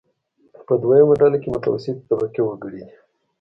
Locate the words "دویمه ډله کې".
0.81-1.49